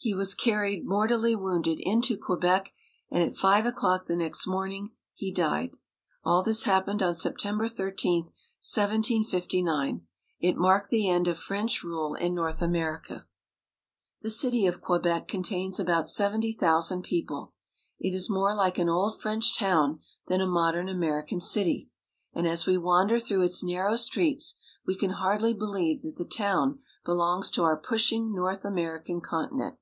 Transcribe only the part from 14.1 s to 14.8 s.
The city of